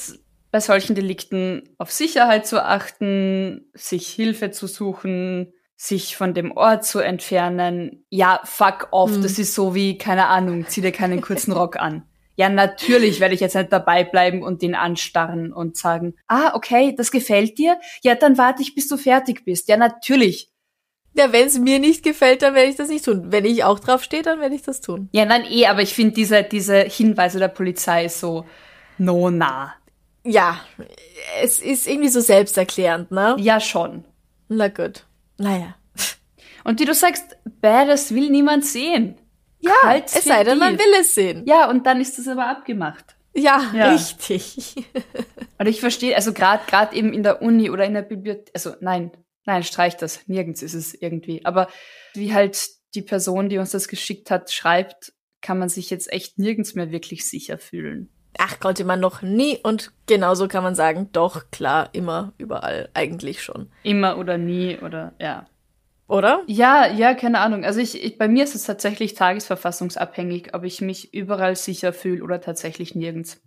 [0.51, 6.85] bei solchen Delikten auf Sicherheit zu achten, sich Hilfe zu suchen, sich von dem Ort
[6.85, 8.05] zu entfernen.
[8.11, 9.23] Ja, fuck off, Hm.
[9.23, 12.03] das ist so wie, keine Ahnung, zieh dir keinen kurzen Rock an.
[12.35, 16.95] Ja, natürlich werde ich jetzt nicht dabei bleiben und den anstarren und sagen, ah, okay,
[16.97, 17.79] das gefällt dir?
[18.03, 19.69] Ja, dann warte ich, bis du fertig bist.
[19.69, 20.51] Ja, natürlich.
[21.15, 23.33] Ja, wenn es mir nicht gefällt, dann werde ich das nicht tun.
[23.33, 25.09] Wenn ich auch drauf stehe, dann werde ich das tun.
[25.13, 28.45] Ja, nein, eh, aber ich finde diese, diese Hinweise der Polizei so,
[28.99, 29.75] no, na.
[30.25, 30.61] Ja,
[31.43, 33.37] es ist irgendwie so selbsterklärend, ne?
[33.39, 34.05] Ja, schon.
[34.49, 35.05] Na gut.
[35.39, 35.77] Naja.
[36.65, 39.19] Und wie du sagst, Badass will niemand sehen.
[39.61, 41.45] Ja, Kalt's es sei denn, man will es sehen.
[41.47, 43.17] Ja, und dann ist das aber abgemacht.
[43.35, 43.93] Ja, Ja.
[43.93, 44.75] richtig.
[45.59, 48.75] Und ich verstehe, also gerade gerade eben in der Uni oder in der Bibliothek, also
[48.81, 49.11] nein,
[49.45, 51.45] nein, streich das, nirgends ist es irgendwie.
[51.45, 51.69] Aber
[52.15, 56.39] wie halt die Person, die uns das geschickt hat, schreibt, kann man sich jetzt echt
[56.39, 58.11] nirgends mehr wirklich sicher fühlen.
[58.39, 63.43] Ach, konnte man noch nie und genauso kann man sagen, doch, klar, immer, überall, eigentlich
[63.43, 63.71] schon.
[63.83, 65.47] Immer oder nie oder ja.
[66.07, 66.43] Oder?
[66.47, 67.65] Ja, ja, keine Ahnung.
[67.65, 72.25] Also ich, ich bei mir ist es tatsächlich tagesverfassungsabhängig, ob ich mich überall sicher fühle
[72.25, 73.43] oder tatsächlich nirgends.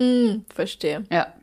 [0.00, 1.04] Hm, verstehe.
[1.12, 1.34] Ja.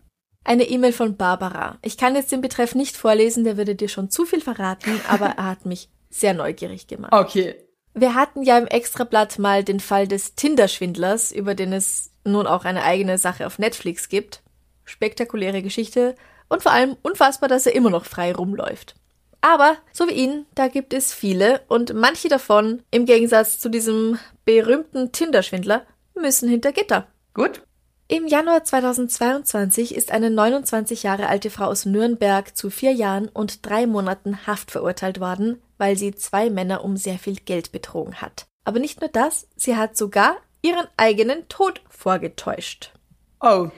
[0.43, 1.77] Eine E-Mail von Barbara.
[1.81, 5.25] Ich kann jetzt den Betreff nicht vorlesen, der würde dir schon zu viel verraten, aber
[5.37, 7.13] er hat mich sehr neugierig gemacht.
[7.13, 7.55] Okay.
[7.93, 12.65] Wir hatten ja im Extrablatt mal den Fall des Tinder-Schwindlers, über den es nun auch
[12.65, 14.41] eine eigene Sache auf Netflix gibt.
[14.83, 16.15] Spektakuläre Geschichte
[16.49, 18.95] und vor allem unfassbar, dass er immer noch frei rumläuft.
[19.41, 24.17] Aber, so wie ihn, da gibt es viele und manche davon, im Gegensatz zu diesem
[24.43, 25.85] berühmten Tinder-Schwindler,
[26.15, 27.07] müssen hinter Gitter.
[27.33, 27.61] Gut.
[28.07, 33.65] Im Januar 2022 ist eine 29 Jahre alte Frau aus Nürnberg zu vier Jahren und
[33.65, 38.45] drei Monaten Haft verurteilt worden, weil sie zwei Männer um sehr viel Geld betrogen hat.
[38.63, 42.91] Aber nicht nur das, sie hat sogar ihren eigenen Tod vorgetäuscht.
[43.39, 43.69] Oh.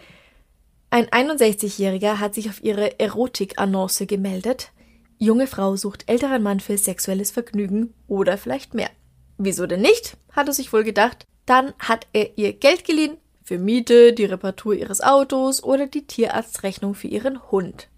[0.90, 4.72] Ein 61-Jähriger hat sich auf ihre Erotik-Annonce gemeldet.
[5.18, 8.90] Junge Frau sucht älteren Mann für sexuelles Vergnügen oder vielleicht mehr.
[9.38, 10.16] Wieso denn nicht?
[10.32, 11.26] hat er sich wohl gedacht.
[11.46, 16.96] Dann hat er ihr Geld geliehen für Miete, die Reparatur ihres Autos oder die Tierarztrechnung
[16.96, 17.90] für ihren Hund.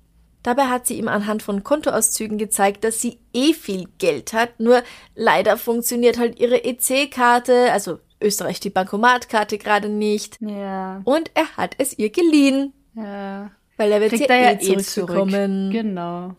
[0.41, 4.81] Dabei hat sie ihm anhand von Kontoauszügen gezeigt, dass sie eh viel Geld hat, nur
[5.15, 10.37] leider funktioniert halt ihre EC-Karte, also Österreich die Bankomatkarte gerade nicht.
[10.41, 11.01] Ja.
[11.05, 12.73] Und er hat es ihr geliehen.
[12.95, 13.51] Ja.
[13.77, 14.85] Weil er wird Kriegt sie er ja eh eh zurück.
[14.85, 15.71] zurückbekommen.
[15.71, 16.35] Genau.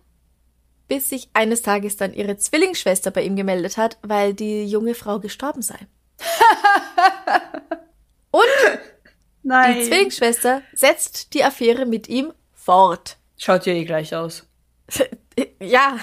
[0.88, 5.21] Bis sich eines Tages dann ihre Zwillingsschwester bei ihm gemeldet hat, weil die junge Frau
[5.21, 5.79] gestorben sei.
[8.31, 8.43] Und
[9.43, 9.79] Nein.
[9.79, 13.16] die Zwillingsschwester setzt die Affäre mit ihm fort.
[13.38, 14.47] Schaut ja eh gleich aus.
[15.61, 15.97] ja,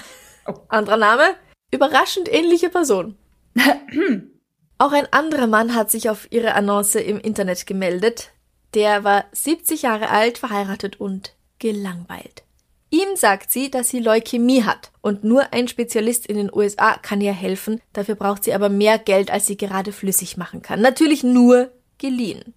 [0.46, 0.54] Oh.
[0.68, 1.34] anderer Name?
[1.70, 3.16] Überraschend ähnliche Person.
[4.78, 8.30] Auch ein anderer Mann hat sich auf ihre Annonce im Internet gemeldet.
[8.74, 12.44] Der war 70 Jahre alt, verheiratet und gelangweilt.
[12.90, 17.20] Ihm sagt sie, dass sie Leukämie hat und nur ein Spezialist in den USA kann
[17.20, 17.82] ihr helfen.
[17.92, 20.80] Dafür braucht sie aber mehr Geld, als sie gerade flüssig machen kann.
[20.80, 22.54] Natürlich nur geliehen.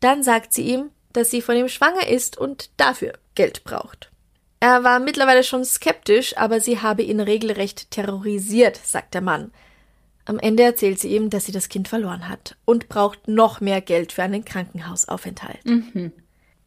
[0.00, 4.10] Dann sagt sie ihm, dass sie von ihm schwanger ist und dafür Geld braucht.
[4.58, 9.52] Er war mittlerweile schon skeptisch, aber sie habe ihn regelrecht terrorisiert, sagt der Mann.
[10.24, 13.80] Am Ende erzählt sie ihm, dass sie das Kind verloren hat und braucht noch mehr
[13.80, 15.64] Geld für einen Krankenhausaufenthalt.
[15.64, 16.12] Mhm.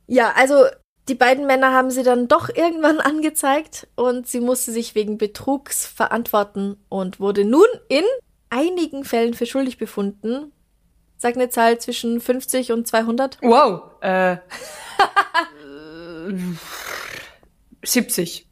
[0.08, 0.66] Ja, also
[1.10, 5.86] die beiden Männer haben sie dann doch irgendwann angezeigt und sie musste sich wegen Betrugs
[5.86, 8.04] verantworten und wurde nun in
[8.50, 10.52] einigen Fällen für schuldig befunden.
[11.18, 13.38] Sag eine Zahl zwischen 50 und 200.
[13.42, 13.84] Wow.
[14.02, 14.38] Äh,
[17.84, 18.48] 70.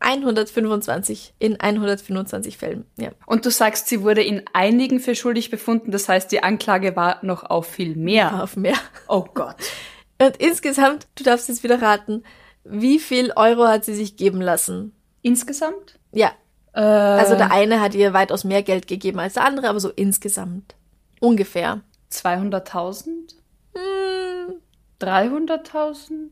[0.00, 2.84] 125 in 125 Fällen.
[2.96, 3.10] Ja.
[3.26, 7.24] Und du sagst, sie wurde in einigen für schuldig befunden, das heißt, die Anklage war
[7.24, 8.30] noch auf viel mehr.
[8.42, 8.76] Auf mehr.
[9.08, 9.56] Oh Gott.
[10.20, 12.24] Und insgesamt, du darfst jetzt wieder raten,
[12.64, 14.94] wie viel Euro hat sie sich geben lassen?
[15.22, 15.98] Insgesamt?
[16.12, 16.32] Ja.
[16.72, 19.90] Äh, Also der eine hat ihr weitaus mehr Geld gegeben als der andere, aber so
[19.90, 20.74] insgesamt.
[21.20, 21.80] Ungefähr.
[22.12, 23.34] 200.000?
[23.74, 24.54] Hm,
[25.00, 26.30] 300.000?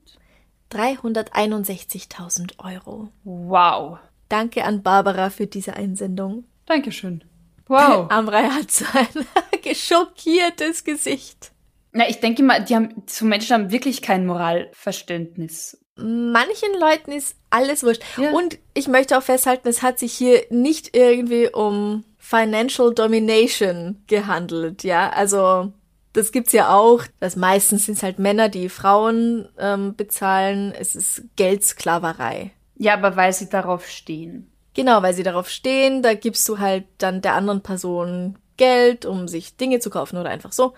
[0.72, 3.08] 361.000 Euro.
[3.24, 3.98] Wow.
[4.28, 6.44] Danke an Barbara für diese Einsendung.
[6.66, 7.24] Dankeschön.
[7.66, 8.06] Wow.
[8.10, 9.26] Amrei hat so ein
[9.62, 11.52] geschockiertes Gesicht.
[11.92, 15.78] Na, ich denke mal, die haben, so Menschen haben wirklich kein Moralverständnis.
[15.96, 18.04] Manchen Leuten ist alles wurscht.
[18.18, 18.30] Ja.
[18.30, 24.84] Und ich möchte auch festhalten, es hat sich hier nicht irgendwie um Financial Domination gehandelt,
[24.84, 25.10] ja.
[25.10, 25.72] Also
[26.18, 27.04] das gibt's ja auch.
[27.20, 30.72] Das meistens sind es halt Männer, die Frauen ähm, bezahlen.
[30.78, 32.50] Es ist Geldsklaverei.
[32.76, 34.50] Ja, aber weil sie darauf stehen.
[34.74, 39.28] Genau, weil sie darauf stehen, da gibst du halt dann der anderen Person Geld, um
[39.28, 40.74] sich Dinge zu kaufen oder einfach so.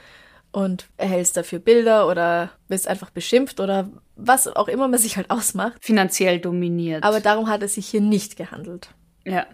[0.53, 5.31] Und erhältst dafür Bilder oder wirst einfach beschimpft oder was auch immer man sich halt
[5.31, 5.83] ausmacht.
[5.83, 7.05] Finanziell dominiert.
[7.05, 8.91] Aber darum hat es sich hier nicht gehandelt.
[9.25, 9.47] Ja.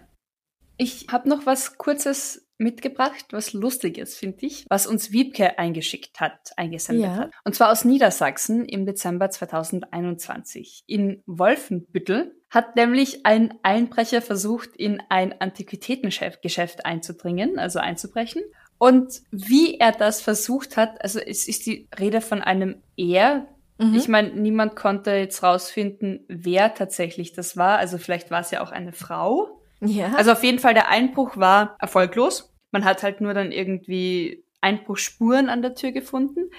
[0.77, 6.51] Ich habe noch was Kurzes mitgebracht, was Lustiges, finde ich, was uns Wiebke eingeschickt hat,
[6.57, 7.15] eingesendet Ja.
[7.15, 7.31] hat.
[7.43, 10.83] Und zwar aus Niedersachsen im Dezember 2021.
[10.87, 18.41] In Wolfenbüttel hat nämlich ein Einbrecher versucht, in ein Antiquitätengeschäft einzudringen, also einzubrechen.
[18.77, 23.47] Und wie er das versucht hat, also es ist die Rede von einem Er.
[23.79, 23.95] Mhm.
[23.95, 27.77] Ich meine, niemand konnte jetzt rausfinden, wer tatsächlich das war.
[27.79, 29.61] Also vielleicht war es ja auch eine Frau.
[29.81, 30.13] Ja.
[30.15, 32.53] Also auf jeden Fall, der Einbruch war erfolglos.
[32.71, 36.49] Man hat halt nur dann irgendwie Einbruchspuren an der Tür gefunden.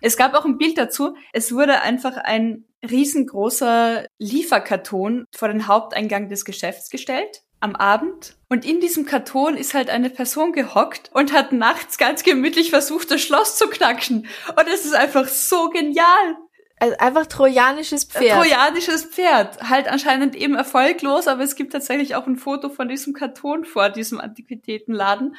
[0.00, 1.14] Es gab auch ein Bild dazu.
[1.32, 8.36] Es wurde einfach ein riesengroßer Lieferkarton vor den Haupteingang des Geschäfts gestellt am Abend.
[8.48, 13.10] Und in diesem Karton ist halt eine Person gehockt und hat nachts ganz gemütlich versucht,
[13.10, 14.26] das Schloss zu knacken.
[14.48, 16.36] Und es ist einfach so genial.
[16.80, 18.36] Also einfach trojanisches Pferd.
[18.42, 19.62] Trojanisches Pferd.
[19.68, 23.90] Halt anscheinend eben erfolglos, aber es gibt tatsächlich auch ein Foto von diesem Karton vor
[23.90, 25.36] diesem Antiquitätenladen.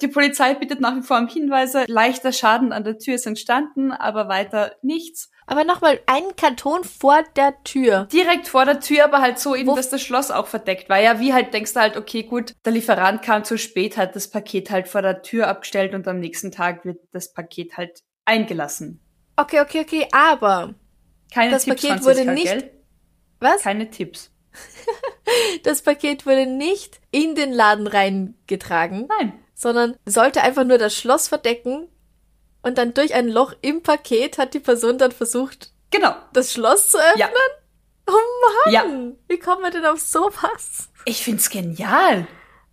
[0.00, 1.84] Die Polizei bittet nach wie vor um Hinweise.
[1.88, 5.30] Leichter Schaden an der Tür ist entstanden, aber weiter nichts.
[5.46, 8.06] Aber nochmal, ein Karton vor der Tür.
[8.12, 11.00] Direkt vor der Tür, aber halt so eben, Wo- dass das Schloss auch verdeckt war.
[11.00, 14.30] Ja, wie halt denkst du halt, okay, gut, der Lieferant kam zu spät, hat das
[14.30, 19.00] Paket halt vor der Tür abgestellt und am nächsten Tag wird das Paket halt eingelassen.
[19.40, 20.74] Okay, okay, okay, aber
[21.32, 22.70] Keine Das Tipps, Paket wurde nicht- Gell?
[23.40, 23.62] was?
[23.62, 24.30] Keine Tipps.
[25.62, 29.32] Das Paket wurde nicht in den Laden reingetragen, Nein.
[29.54, 31.86] sondern sollte einfach nur das Schloss verdecken
[32.62, 36.14] und dann durch ein Loch im Paket hat die Person dann versucht, Genau.
[36.32, 37.18] das Schloss zu öffnen.
[37.18, 37.28] Ja.
[38.08, 38.12] Oh
[38.64, 38.84] Mann, Ja.
[39.28, 40.88] wie kommt man denn auf sowas?
[41.04, 42.26] Ich find's genial.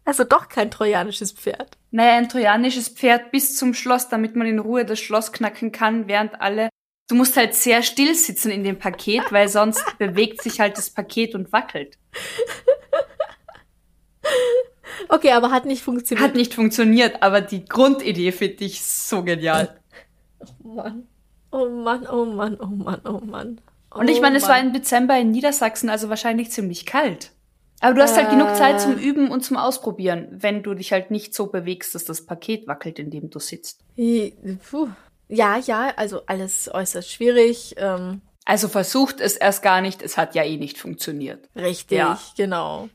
[0.08, 1.78] Also doch kein trojanisches Pferd.
[1.92, 6.08] Naja, ein trojanisches Pferd bis zum Schloss, damit man in Ruhe das Schloss knacken kann,
[6.08, 6.70] während alle.
[7.10, 10.92] Du musst halt sehr still sitzen in dem Paket, weil sonst bewegt sich halt das
[10.92, 11.98] Paket und wackelt.
[15.10, 16.26] Okay, aber hat nicht funktioniert.
[16.26, 19.78] Hat nicht funktioniert, aber die Grundidee finde ich so genial.
[20.64, 21.08] Oh Mann.
[21.52, 23.60] Oh Mann, oh Mann, oh Mann, oh Mann.
[23.94, 24.68] Und ich Oh meine, es war Mann.
[24.68, 27.34] im Dezember in Niedersachsen, also wahrscheinlich ziemlich kalt.
[27.80, 29.02] Aber du hast halt genug Zeit zum Äh.
[29.02, 32.98] Üben und zum Ausprobieren, wenn du dich halt nicht so bewegst, dass das Paket wackelt,
[33.00, 33.82] in dem du sitzt.
[33.96, 34.90] Puh.
[35.30, 37.76] Ja, ja, also alles äußerst schwierig.
[37.78, 41.50] Ähm, Also versucht es erst gar nicht, es hat ja eh nicht funktioniert.
[41.56, 42.20] richtig, Ja.
[42.38, 42.88] genau.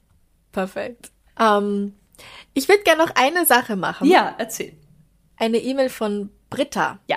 [0.51, 1.13] Perfekt.
[1.39, 1.95] Ähm,
[2.55, 4.09] ich würde gerne noch eine Sache machen.
[4.09, 4.75] Ja, erzähl.
[5.37, 6.99] Eine E-Mail von Britta.
[7.07, 7.17] Ja.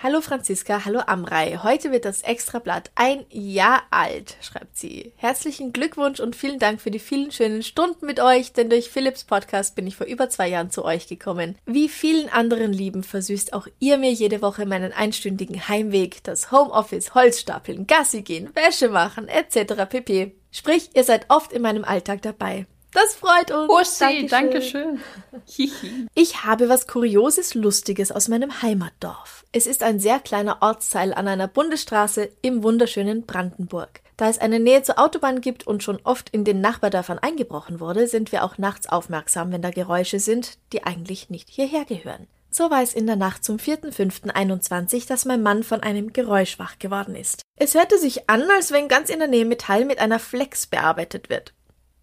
[0.00, 1.58] Hallo Franziska, hallo Amrei.
[1.60, 5.12] Heute wird das Extrablatt ein Jahr alt, schreibt sie.
[5.16, 9.24] Herzlichen Glückwunsch und vielen Dank für die vielen schönen Stunden mit euch, denn durch Philips
[9.24, 11.56] Podcast bin ich vor über zwei Jahren zu euch gekommen.
[11.66, 17.16] Wie vielen anderen Lieben versüßt auch ihr mir jede Woche meinen einstündigen Heimweg, das Homeoffice,
[17.16, 19.84] Holzstapeln, Gassi gehen, Wäsche machen, etc.
[19.88, 20.32] pp.
[20.52, 22.66] Sprich, ihr seid oft in meinem Alltag dabei.
[22.92, 23.68] Das freut uns.
[23.68, 25.00] Bussi, Dankeschön.
[25.30, 26.08] Dankeschön.
[26.14, 29.44] ich habe was Kurioses, Lustiges aus meinem Heimatdorf.
[29.52, 34.00] Es ist ein sehr kleiner Ortsteil an einer Bundesstraße im wunderschönen Brandenburg.
[34.16, 38.08] Da es eine Nähe zur Autobahn gibt und schon oft in den Nachbardörfern eingebrochen wurde,
[38.08, 42.26] sind wir auch nachts aufmerksam, wenn da Geräusche sind, die eigentlich nicht hierher gehören.
[42.50, 46.78] So war es in der Nacht zum 4.5.21, dass mein Mann von einem Geräusch wach
[46.78, 47.42] geworden ist.
[47.56, 51.28] Es hörte sich an, als wenn ganz in der Nähe Metall mit einer Flex bearbeitet
[51.28, 51.52] wird.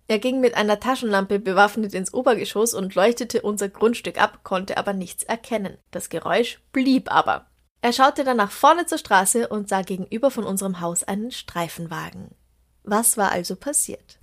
[0.07, 4.93] Er ging mit einer Taschenlampe bewaffnet ins Obergeschoss und leuchtete unser Grundstück ab, konnte aber
[4.93, 5.77] nichts erkennen.
[5.91, 7.47] Das Geräusch blieb aber.
[7.81, 12.31] Er schaute dann nach vorne zur Straße und sah gegenüber von unserem Haus einen Streifenwagen.
[12.83, 14.19] Was war also passiert?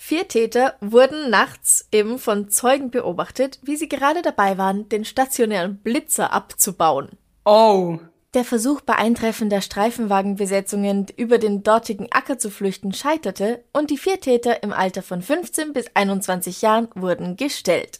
[0.00, 5.78] Vier Täter wurden nachts eben von Zeugen beobachtet, wie sie gerade dabei waren, den stationären
[5.78, 7.10] Blitzer abzubauen.
[7.44, 7.98] Oh,
[8.38, 13.98] der Versuch bei Eintreffen der Streifenwagenbesetzungen über den dortigen Acker zu flüchten scheiterte und die
[13.98, 17.98] vier Täter im Alter von 15 bis 21 Jahren wurden gestellt.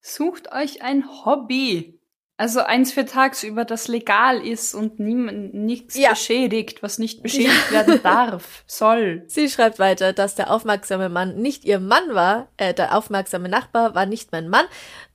[0.00, 1.98] Sucht euch ein Hobby.
[2.36, 6.10] Also eins für tagsüber, das legal ist und niemand nichts ja.
[6.10, 7.78] beschädigt, was nicht beschädigt ja.
[7.78, 9.24] werden darf, soll.
[9.26, 13.96] Sie schreibt weiter, dass der aufmerksame Mann nicht ihr Mann war, äh, der aufmerksame Nachbar
[13.96, 14.66] war nicht mein Mann,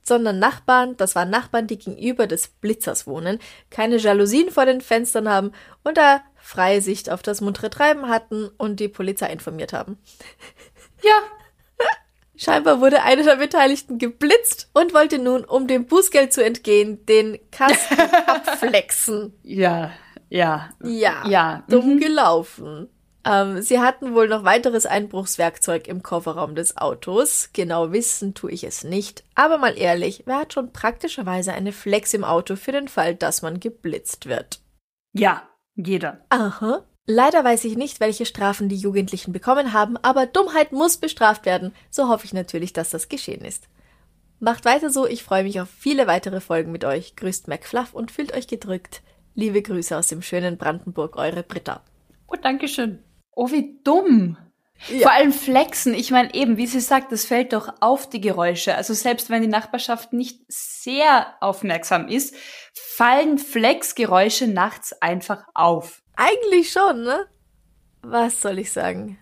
[0.10, 5.30] sondern Nachbarn, das waren Nachbarn, die gegenüber des Blitzers wohnen, keine Jalousien vor den Fenstern
[5.30, 5.54] haben
[5.86, 9.98] und da freie Sicht auf das muntere Treiben hatten und die Polizei informiert haben.
[11.02, 11.14] Ja,
[12.42, 17.38] Scheinbar wurde einer der Beteiligten geblitzt und wollte nun, um dem Bußgeld zu entgehen, den
[17.52, 19.34] Kasten abflexen.
[19.44, 19.92] Ja,
[20.30, 20.70] ja.
[20.82, 21.64] Ja, ja.
[21.68, 22.00] dumm mhm.
[22.00, 22.88] gelaufen.
[23.30, 27.52] Ähm, sie hatten wohl noch weiteres Einbruchswerkzeug im Kofferraum des Autos.
[27.54, 29.24] Genau wissen tue ich es nicht.
[29.36, 33.44] Aber mal ehrlich, wer hat schon praktischerweise eine Flex im Auto für den Fall, dass
[33.44, 34.62] man geblitzt wird?
[35.14, 35.44] Ja,
[35.76, 36.26] jeder.
[36.30, 36.84] Aha.
[37.06, 41.74] Leider weiß ich nicht, welche Strafen die Jugendlichen bekommen haben, aber Dummheit muss bestraft werden.
[41.92, 43.68] So hoffe ich natürlich, dass das geschehen ist.
[44.40, 47.16] Macht weiter so, ich freue mich auf viele weitere Folgen mit euch.
[47.16, 49.04] Grüßt McFluff und fühlt euch gedrückt.
[49.36, 51.84] Liebe Grüße aus dem schönen Brandenburg, eure Britta.
[52.28, 53.04] Oh, Dankeschön.
[53.42, 54.36] Oh, wie dumm.
[54.90, 55.04] Ja.
[55.04, 55.94] Vor allem Flexen.
[55.94, 58.76] Ich meine eben, wie sie sagt, das fällt doch auf die Geräusche.
[58.76, 62.36] Also selbst wenn die Nachbarschaft nicht sehr aufmerksam ist,
[62.74, 66.02] fallen Flexgeräusche nachts einfach auf.
[66.18, 67.28] Eigentlich schon, ne?
[68.02, 69.18] Was soll ich sagen?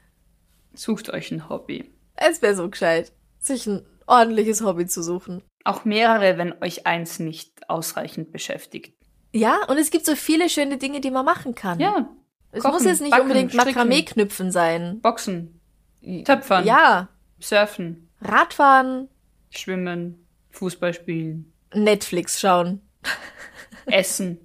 [0.74, 1.94] Sucht euch ein Hobby.
[2.16, 5.44] Es wäre so gescheit, sich ein ordentliches Hobby zu suchen.
[5.64, 8.96] Auch mehrere, wenn euch eins nicht ausreichend beschäftigt.
[9.32, 11.80] Ja, und es gibt so viele schöne Dinge, die man machen kann.
[11.80, 12.10] Ja.
[12.58, 15.00] Es Kochen, muss jetzt nicht backen, unbedingt Makramee-Knüpfen sein.
[15.02, 15.60] Boxen.
[16.26, 16.66] Töpfern.
[16.66, 17.10] Ja.
[17.40, 18.10] Surfen.
[18.22, 19.10] Radfahren.
[19.50, 20.26] Schwimmen.
[20.52, 21.54] Fußball spielen.
[21.74, 22.82] Netflix schauen.
[23.86, 24.40] Essen.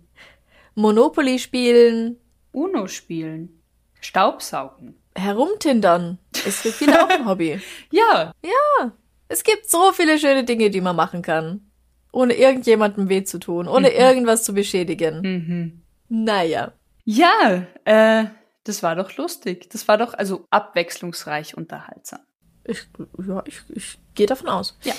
[0.74, 2.16] Monopoly spielen.
[2.52, 3.62] Uno spielen,
[4.00, 4.94] Staubsaugen.
[5.14, 7.60] Herumtindern ist für viele auch ein Hobby.
[7.90, 8.32] Ja.
[8.42, 8.92] Ja.
[9.28, 11.66] Es gibt so viele schöne Dinge, die man machen kann.
[12.12, 13.96] Ohne irgendjemandem weh zu tun, ohne mhm.
[13.96, 15.20] irgendwas zu beschädigen.
[15.22, 15.82] Mhm.
[16.08, 16.72] Naja.
[17.04, 18.24] Ja, äh,
[18.64, 19.70] das war doch lustig.
[19.70, 22.20] Das war doch also abwechslungsreich unterhaltsam.
[22.64, 22.86] Ich,
[23.26, 24.78] ja, ich, ich gehe davon aus.
[24.84, 24.94] Ja.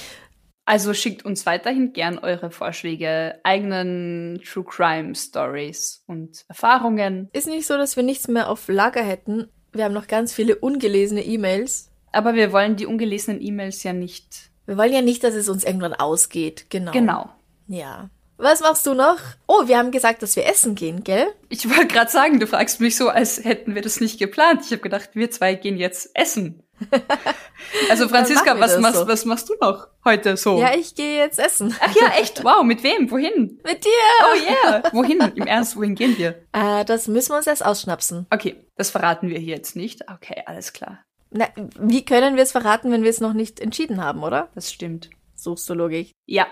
[0.65, 7.29] Also schickt uns weiterhin gern eure Vorschläge, eigenen True Crime Stories und Erfahrungen.
[7.33, 9.49] Ist nicht so, dass wir nichts mehr auf Lager hätten.
[9.73, 11.91] Wir haben noch ganz viele ungelesene E-Mails.
[12.13, 14.51] Aber wir wollen die ungelesenen E-Mails ja nicht.
[14.65, 16.69] Wir wollen ja nicht, dass es uns irgendwann ausgeht.
[16.69, 16.91] Genau.
[16.91, 17.29] Genau.
[17.67, 18.09] Ja.
[18.37, 19.17] Was machst du noch?
[19.47, 21.27] Oh, wir haben gesagt, dass wir essen gehen, gell?
[21.49, 24.61] Ich wollte gerade sagen, du fragst mich so, als hätten wir das nicht geplant.
[24.65, 26.63] Ich habe gedacht, wir zwei gehen jetzt essen.
[27.89, 29.07] Also Franziska, was machst, so.
[29.07, 30.59] was machst du noch heute so?
[30.59, 31.73] Ja, ich gehe jetzt essen.
[31.79, 32.43] Ach ja, echt?
[32.43, 33.09] Wow, mit wem?
[33.09, 33.59] Wohin?
[33.63, 33.89] Mit dir.
[34.21, 34.83] Oh yeah.
[34.91, 35.19] Wohin?
[35.35, 36.41] Im Ernst, wohin gehen wir?
[36.53, 38.27] Äh, das müssen wir uns erst ausschnapsen.
[38.29, 40.01] Okay, das verraten wir hier jetzt nicht.
[40.09, 40.99] Okay, alles klar.
[41.31, 41.47] Na,
[41.79, 44.49] wie können wir es verraten, wenn wir es noch nicht entschieden haben, oder?
[44.53, 45.09] Das stimmt.
[45.35, 46.11] Suchst du Logik?
[46.25, 46.47] Ja,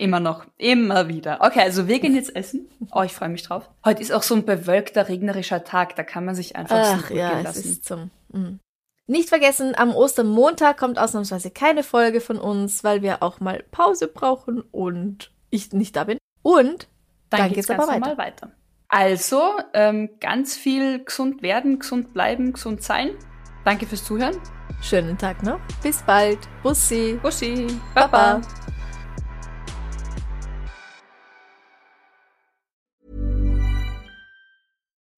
[0.00, 0.46] Immer noch.
[0.56, 1.38] Immer wieder.
[1.42, 2.70] Okay, also wir gehen jetzt essen.
[2.90, 3.68] Oh, ich freue mich drauf.
[3.84, 5.94] Heute ist auch so ein bewölkter, regnerischer Tag.
[5.94, 7.58] Da kann man sich einfach Ach, so ja, lassen.
[7.60, 8.54] Es ist zum, mh.
[9.06, 14.08] Nicht vergessen, am Ostermontag kommt ausnahmsweise keine Folge von uns, weil wir auch mal Pause
[14.08, 16.16] brauchen und ich nicht da bin.
[16.40, 16.88] Und
[17.28, 18.16] dann, dann geht's, geht's aber weiter.
[18.16, 18.50] weiter.
[18.88, 19.42] Also,
[19.74, 23.10] ähm, ganz viel gesund werden, gesund bleiben, gesund sein.
[23.66, 24.36] Danke fürs Zuhören.
[24.80, 25.60] Schönen Tag noch.
[25.82, 26.38] Bis bald.
[26.62, 27.18] Bussi.
[27.22, 27.66] Bussi.
[27.94, 28.40] Baba.
[28.40, 28.40] Baba.